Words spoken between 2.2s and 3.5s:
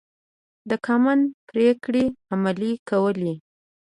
عملي کولې.